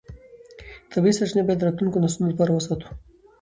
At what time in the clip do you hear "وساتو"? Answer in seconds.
2.53-2.87